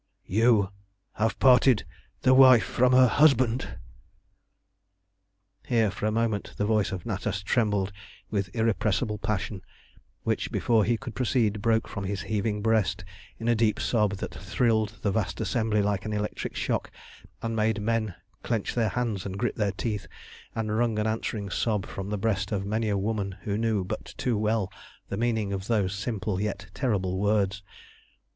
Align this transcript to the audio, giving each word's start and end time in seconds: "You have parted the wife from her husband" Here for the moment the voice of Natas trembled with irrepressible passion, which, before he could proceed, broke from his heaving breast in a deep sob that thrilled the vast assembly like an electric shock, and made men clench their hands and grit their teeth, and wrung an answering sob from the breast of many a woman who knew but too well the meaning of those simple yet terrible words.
"You 0.25 0.69
have 1.13 1.37
parted 1.37 1.85
the 2.23 2.33
wife 2.33 2.63
from 2.63 2.91
her 2.91 3.05
husband" 3.05 3.77
Here 5.67 5.91
for 5.91 6.05
the 6.07 6.11
moment 6.11 6.53
the 6.57 6.65
voice 6.65 6.91
of 6.91 7.03
Natas 7.05 7.43
trembled 7.43 7.91
with 8.31 8.49
irrepressible 8.55 9.19
passion, 9.19 9.61
which, 10.23 10.51
before 10.51 10.85
he 10.85 10.97
could 10.97 11.13
proceed, 11.13 11.61
broke 11.61 11.87
from 11.87 12.05
his 12.05 12.21
heaving 12.21 12.63
breast 12.63 13.05
in 13.37 13.47
a 13.47 13.53
deep 13.53 13.79
sob 13.79 14.13
that 14.15 14.33
thrilled 14.33 14.97
the 15.03 15.11
vast 15.11 15.39
assembly 15.39 15.83
like 15.83 16.03
an 16.03 16.13
electric 16.13 16.55
shock, 16.55 16.89
and 17.43 17.55
made 17.55 17.79
men 17.79 18.15
clench 18.41 18.73
their 18.73 18.89
hands 18.89 19.23
and 19.23 19.37
grit 19.37 19.55
their 19.55 19.71
teeth, 19.71 20.07
and 20.55 20.75
wrung 20.75 20.97
an 20.97 21.05
answering 21.05 21.51
sob 21.51 21.85
from 21.85 22.09
the 22.09 22.17
breast 22.17 22.51
of 22.51 22.65
many 22.65 22.89
a 22.89 22.97
woman 22.97 23.33
who 23.43 23.55
knew 23.55 23.83
but 23.83 24.15
too 24.17 24.35
well 24.35 24.71
the 25.09 25.15
meaning 25.17 25.53
of 25.53 25.67
those 25.67 25.93
simple 25.93 26.41
yet 26.41 26.71
terrible 26.73 27.19
words. 27.19 27.61